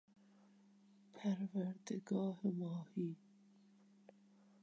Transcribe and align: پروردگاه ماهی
پروردگاه 1.13 2.39
ماهی 2.47 3.17